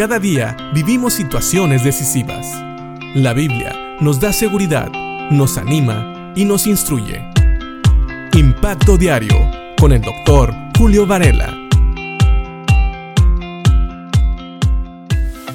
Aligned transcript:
Cada 0.00 0.18
día 0.18 0.56
vivimos 0.72 1.12
situaciones 1.12 1.84
decisivas. 1.84 2.46
La 3.14 3.34
Biblia 3.34 3.98
nos 4.00 4.18
da 4.18 4.32
seguridad, 4.32 4.90
nos 5.30 5.58
anima 5.58 6.32
y 6.34 6.46
nos 6.46 6.66
instruye. 6.66 7.22
Impacto 8.32 8.96
Diario 8.96 9.36
con 9.78 9.92
el 9.92 10.00
doctor 10.00 10.54
Julio 10.78 11.06
Varela. 11.06 11.54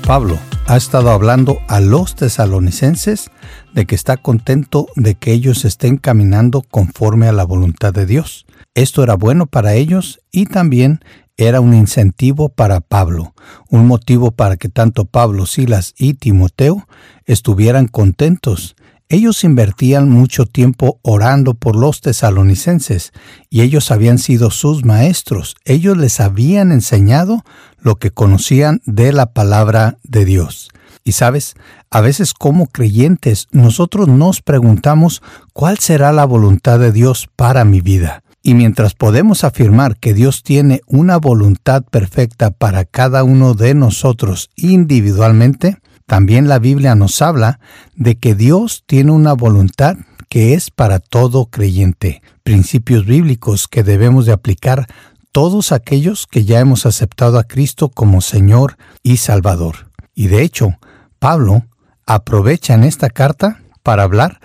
Pablo 0.06 0.38
ha 0.68 0.78
estado 0.78 1.12
hablando 1.12 1.60
a 1.68 1.80
los 1.80 2.16
tesalonicenses 2.16 3.30
de 3.74 3.86
que 3.86 3.94
está 3.94 4.18
contento 4.18 4.88
de 4.96 5.16
que 5.16 5.32
ellos 5.32 5.64
estén 5.64 5.98
caminando 5.98 6.64
conforme 6.64 7.28
a 7.28 7.32
la 7.32 7.44
voluntad 7.44 7.94
de 7.94 8.08
Dios. 8.08 8.46
Esto 8.74 9.04
era 9.04 9.16
bueno 9.16 9.46
para 9.46 9.76
ellos 9.76 10.22
y 10.32 10.48
también 10.48 11.02
era 11.38 11.62
un 11.62 11.74
incentivo 11.74 12.50
para 12.50 12.80
Pablo, 12.80 13.36
un 13.70 13.86
motivo 13.86 14.32
para 14.32 14.58
que 14.58 14.70
tanto 14.70 15.06
Pablo, 15.06 15.46
Silas 15.46 15.94
y 15.98 16.16
Timoteo 16.16 16.88
estuvieran 17.26 17.88
contentos. 17.88 18.76
Ellos 19.08 19.44
invertían 19.44 20.10
mucho 20.10 20.48
tiempo 20.48 21.00
orando 21.04 21.54
por 21.54 21.76
los 21.76 22.02
tesalonicenses 22.02 23.14
y 23.52 23.62
ellos 23.62 23.92
habían 23.92 24.18
sido 24.18 24.50
sus 24.50 24.84
maestros. 24.84 25.56
Ellos 25.64 25.96
les 25.96 26.20
habían 26.20 26.72
enseñado 26.72 27.44
lo 27.86 27.98
que 27.98 28.10
conocían 28.10 28.82
de 28.86 29.14
la 29.14 29.28
palabra 29.28 30.00
de 30.04 30.26
Dios. 30.26 30.70
Y 31.04 31.12
sabes, 31.12 31.54
a 31.92 32.02
veces 32.02 32.34
como 32.34 32.66
creyentes 32.66 33.48
nosotros 33.52 34.08
nos 34.08 34.42
preguntamos 34.42 35.22
cuál 35.54 35.78
será 35.78 36.12
la 36.12 36.26
voluntad 36.26 36.80
de 36.80 36.92
Dios 36.92 37.30
para 37.36 37.64
mi 37.64 37.82
vida. 37.82 38.24
Y 38.42 38.56
mientras 38.56 38.96
podemos 38.96 39.44
afirmar 39.44 39.98
que 39.98 40.16
Dios 40.16 40.42
tiene 40.42 40.82
una 40.88 41.18
voluntad 41.18 41.84
perfecta 41.84 42.50
para 42.50 42.86
cada 42.86 43.24
uno 43.24 43.54
de 43.54 43.76
nosotros 43.76 44.50
individualmente, 44.56 45.78
también 46.08 46.48
la 46.48 46.58
Biblia 46.58 46.96
nos 46.96 47.22
habla 47.22 47.60
de 47.96 48.18
que 48.18 48.34
Dios 48.34 48.84
tiene 48.88 49.12
una 49.12 49.34
voluntad 49.34 49.98
que 50.28 50.56
es 50.56 50.72
para 50.72 50.98
todo 51.00 51.46
creyente, 51.46 52.24
principios 52.44 53.06
bíblicos 53.06 53.68
que 53.68 53.84
debemos 53.84 54.26
de 54.26 54.34
aplicar 54.34 54.88
todos 55.36 55.74
aquellos 55.74 56.28
que 56.28 56.46
ya 56.46 56.62
hemos 56.62 56.86
aceptado 56.86 57.38
a 57.38 57.44
Cristo 57.44 57.90
como 57.90 58.22
Señor 58.22 58.78
y 59.04 59.18
Salvador. 59.18 59.92
Y 60.14 60.28
de 60.28 60.44
hecho, 60.44 60.80
Pablo 61.20 61.66
aprovecha 62.06 62.74
en 62.74 62.86
esta 62.86 63.10
carta 63.10 63.62
para 63.84 64.04
hablar 64.04 64.40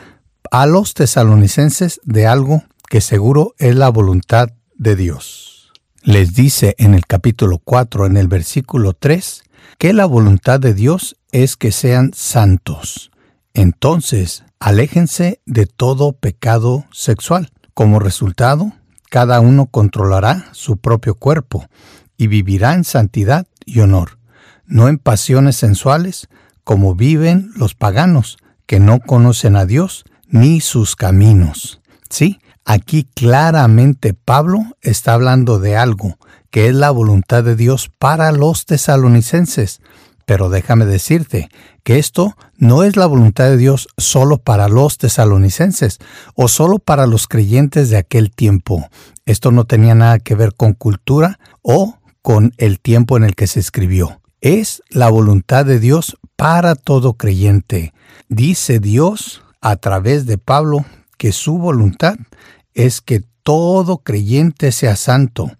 a 0.51 0.67
los 0.67 0.95
tesalonicenses 0.95 2.01
de 2.03 2.27
algo 2.27 2.65
que 2.89 3.01
seguro 3.01 3.55
es 3.59 3.77
la 3.77 3.89
voluntad 3.89 4.49
de 4.75 4.97
Dios. 4.97 5.71
Les 6.03 6.35
dice 6.35 6.75
en 6.77 6.95
el 6.95 7.07
capítulo 7.07 7.59
4, 7.63 8.07
en 8.07 8.17
el 8.17 8.27
versículo 8.27 8.93
3, 8.93 9.45
que 9.79 9.93
la 9.93 10.07
voluntad 10.07 10.59
de 10.59 10.75
Dios 10.75 11.19
es 11.31 11.57
que 11.57 11.71
sean 11.71 12.11
santos. 12.15 13.13
Entonces, 13.55 14.43
aléjense 14.59 15.41
de 15.47 15.67
todo 15.67 16.15
pecado 16.15 16.85
sexual. 16.91 17.53
Como 17.75 18.01
resultado, 18.01 18.73
cada 19.11 19.41
uno 19.41 19.67
controlará 19.67 20.49
su 20.53 20.79
propio 20.79 21.15
cuerpo 21.15 21.67
y 22.17 22.29
vivirá 22.29 22.73
en 22.73 22.85
santidad 22.85 23.47
y 23.67 23.81
honor, 23.81 24.19
no 24.65 24.89
en 24.89 24.97
pasiones 24.97 25.57
sensuales, 25.57 26.29
como 26.65 26.95
viven 26.95 27.51
los 27.55 27.75
paganos, 27.75 28.39
que 28.65 28.81
no 28.81 29.01
conocen 29.01 29.57
a 29.57 29.67
Dios 29.67 30.05
ni 30.27 30.63
sus 30.63 30.97
caminos. 30.97 31.83
Sí, 32.09 32.39
Aquí 32.73 33.03
claramente 33.15 34.15
Pablo 34.15 34.61
está 34.81 35.15
hablando 35.15 35.59
de 35.59 35.77
algo 35.77 36.19
que 36.51 36.69
es 36.69 36.75
la 36.75 36.91
voluntad 36.91 37.43
de 37.43 37.57
Dios 37.57 37.91
para 37.99 38.31
los 38.31 38.65
tesalonicenses. 38.65 39.81
Pero 40.31 40.49
déjame 40.49 40.87
decirte 40.87 41.49
que 41.83 41.99
esto 41.99 42.37
no 42.57 42.85
es 42.85 42.95
la 42.95 43.07
voluntad 43.07 43.47
de 43.47 43.57
Dios 43.57 43.89
solo 43.97 44.39
para 44.39 44.69
los 44.69 44.97
tesalonicenses 44.97 45.99
o 46.37 46.47
solo 46.47 46.79
para 46.79 47.09
los 47.09 47.27
creyentes 47.27 47.91
de 47.91 47.97
aquel 47.97 48.31
tiempo. 48.31 48.89
Esto 49.27 49.51
no 49.51 49.65
tenía 49.65 49.97
nada 49.97 50.21
que 50.21 50.37
ver 50.37 50.55
con 50.55 50.75
cultura 50.75 51.41
o 51.63 51.99
con 52.23 52.53
el 52.59 52.79
tiempo 52.79 53.17
en 53.17 53.25
el 53.25 53.35
que 53.35 53.49
se 53.49 53.59
escribió. 53.59 54.21
Es 54.41 54.85
la 54.89 55.09
voluntad 55.09 55.67
de 55.67 55.81
Dios 55.81 56.17
para 56.37 56.77
todo 56.77 57.15
creyente. 57.15 57.93
Dice 58.29 58.79
Dios 58.79 59.43
a 59.61 59.75
través 59.75 60.27
de 60.27 60.39
Pablo 60.39 60.85
que 61.19 61.33
su 61.33 61.59
voluntad 61.59 62.15
es 62.73 63.01
que 63.01 63.25
todo 63.43 63.99
creyente 64.05 64.71
sea 64.71 64.95
santo. 64.95 65.51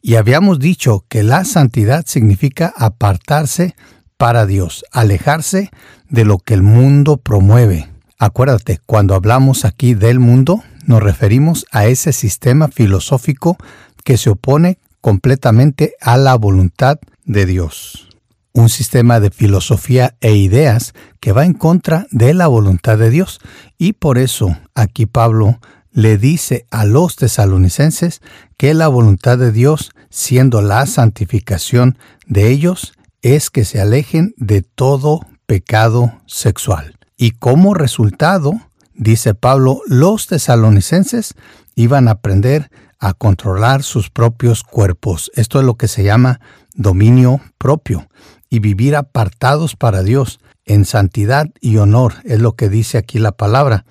Y 0.00 0.14
habíamos 0.14 0.60
dicho 0.60 1.04
que 1.08 1.24
la 1.24 1.44
santidad 1.44 2.04
significa 2.06 2.72
apartarse 2.76 3.74
para 4.20 4.44
Dios, 4.44 4.84
alejarse 4.92 5.70
de 6.10 6.26
lo 6.26 6.36
que 6.36 6.52
el 6.52 6.60
mundo 6.60 7.16
promueve. 7.16 7.88
Acuérdate, 8.18 8.78
cuando 8.84 9.14
hablamos 9.14 9.64
aquí 9.64 9.94
del 9.94 10.20
mundo, 10.20 10.62
nos 10.84 11.02
referimos 11.02 11.64
a 11.70 11.86
ese 11.86 12.12
sistema 12.12 12.68
filosófico 12.68 13.56
que 14.04 14.18
se 14.18 14.28
opone 14.28 14.78
completamente 15.00 15.94
a 16.02 16.18
la 16.18 16.34
voluntad 16.34 16.98
de 17.24 17.46
Dios. 17.46 18.10
Un 18.52 18.68
sistema 18.68 19.20
de 19.20 19.30
filosofía 19.30 20.14
e 20.20 20.34
ideas 20.34 20.92
que 21.18 21.32
va 21.32 21.46
en 21.46 21.54
contra 21.54 22.06
de 22.10 22.34
la 22.34 22.46
voluntad 22.46 22.98
de 22.98 23.08
Dios. 23.08 23.40
Y 23.78 23.94
por 23.94 24.18
eso 24.18 24.54
aquí 24.74 25.06
Pablo 25.06 25.60
le 25.92 26.18
dice 26.18 26.66
a 26.70 26.84
los 26.84 27.16
tesalonicenses 27.16 28.20
que 28.58 28.74
la 28.74 28.88
voluntad 28.88 29.38
de 29.38 29.50
Dios, 29.50 29.92
siendo 30.10 30.60
la 30.60 30.84
santificación 30.84 31.96
de 32.26 32.48
ellos, 32.48 32.92
es 33.22 33.50
que 33.50 33.64
se 33.64 33.80
alejen 33.80 34.34
de 34.36 34.62
todo 34.62 35.20
pecado 35.46 36.12
sexual. 36.26 36.96
Y 37.16 37.32
como 37.32 37.74
resultado, 37.74 38.54
dice 38.94 39.34
Pablo, 39.34 39.82
los 39.86 40.26
tesalonicenses 40.26 41.34
iban 41.74 42.08
a 42.08 42.12
aprender 42.12 42.70
a 42.98 43.14
controlar 43.14 43.82
sus 43.82 44.10
propios 44.10 44.62
cuerpos. 44.62 45.30
Esto 45.34 45.58
es 45.58 45.64
lo 45.64 45.76
que 45.76 45.88
se 45.88 46.04
llama 46.04 46.40
dominio 46.74 47.40
propio 47.58 48.08
y 48.48 48.58
vivir 48.58 48.96
apartados 48.96 49.76
para 49.76 50.02
Dios 50.02 50.40
en 50.64 50.84
santidad 50.84 51.46
y 51.60 51.78
honor, 51.78 52.14
es 52.24 52.40
lo 52.40 52.54
que 52.54 52.68
dice 52.68 52.98
aquí 52.98 53.18
la 53.18 53.32
palabra, 53.32 53.86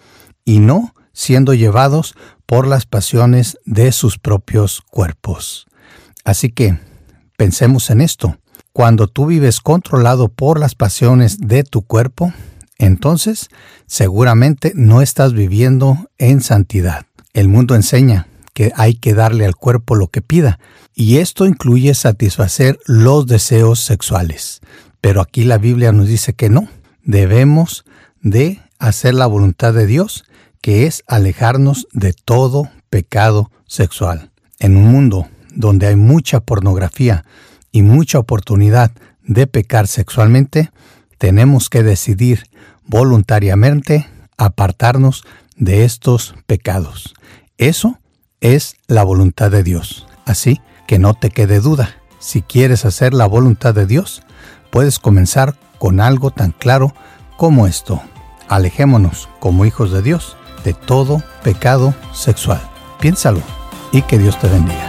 y 0.45 0.59
no 0.59 0.93
siendo 1.13 1.53
llevados 1.53 2.15
por 2.45 2.67
las 2.67 2.85
pasiones 2.85 3.57
de 3.65 3.91
sus 3.91 4.17
propios 4.17 4.81
cuerpos. 4.81 5.67
Así 6.23 6.49
que 6.49 6.79
pensemos 7.37 7.89
en 7.89 8.01
esto. 8.01 8.37
Cuando 8.79 9.07
tú 9.07 9.25
vives 9.25 9.59
controlado 9.59 10.29
por 10.29 10.57
las 10.57 10.73
pasiones 10.73 11.37
de 11.37 11.65
tu 11.65 11.81
cuerpo, 11.81 12.31
entonces 12.77 13.49
seguramente 13.87 14.71
no 14.73 15.01
estás 15.01 15.33
viviendo 15.33 16.09
en 16.17 16.39
santidad. 16.39 17.05
El 17.33 17.49
mundo 17.49 17.75
enseña 17.75 18.29
que 18.53 18.71
hay 18.77 18.93
que 18.93 19.13
darle 19.13 19.45
al 19.45 19.57
cuerpo 19.57 19.95
lo 19.95 20.07
que 20.07 20.21
pida, 20.21 20.59
y 20.95 21.17
esto 21.17 21.45
incluye 21.45 21.93
satisfacer 21.93 22.79
los 22.85 23.27
deseos 23.27 23.81
sexuales. 23.81 24.61
Pero 25.01 25.19
aquí 25.19 25.43
la 25.43 25.57
Biblia 25.57 25.91
nos 25.91 26.07
dice 26.07 26.31
que 26.31 26.47
no, 26.47 26.69
debemos 27.03 27.83
de 28.21 28.61
hacer 28.77 29.13
la 29.13 29.27
voluntad 29.27 29.73
de 29.73 29.87
Dios 29.87 30.23
que 30.61 30.85
es 30.85 31.03
alejarnos 31.05 31.85
de 31.91 32.13
todo 32.13 32.69
pecado 32.89 33.51
sexual. 33.67 34.31
En 34.57 34.77
un 34.77 34.85
mundo 34.85 35.27
donde 35.53 35.87
hay 35.87 35.97
mucha 35.97 36.39
pornografía 36.39 37.25
y 37.71 37.81
mucha 37.81 38.19
oportunidad 38.19 38.91
de 39.23 39.47
pecar 39.47 39.87
sexualmente, 39.87 40.71
tenemos 41.17 41.69
que 41.69 41.83
decidir 41.83 42.43
voluntariamente 42.85 44.07
apartarnos 44.37 45.23
de 45.55 45.83
estos 45.83 46.35
pecados. 46.47 47.13
Eso 47.57 47.99
es 48.41 48.75
la 48.87 49.03
voluntad 49.03 49.51
de 49.51 49.63
Dios. 49.63 50.07
Así 50.25 50.61
que 50.87 50.97
no 50.97 51.13
te 51.13 51.29
quede 51.29 51.59
duda. 51.59 51.95
Si 52.19 52.41
quieres 52.41 52.85
hacer 52.85 53.13
la 53.13 53.25
voluntad 53.25 53.73
de 53.73 53.85
Dios, 53.85 54.23
puedes 54.71 54.99
comenzar 54.99 55.55
con 55.77 55.99
algo 55.99 56.31
tan 56.31 56.51
claro 56.51 56.93
como 57.37 57.67
esto. 57.67 58.01
Alejémonos 58.47 59.29
como 59.39 59.65
hijos 59.65 59.91
de 59.91 60.01
Dios 60.01 60.35
de 60.63 60.73
todo 60.73 61.23
pecado 61.43 61.93
sexual. 62.13 62.61
Piénsalo 62.99 63.41
y 63.91 64.01
que 64.01 64.17
Dios 64.17 64.37
te 64.39 64.47
bendiga. 64.47 64.88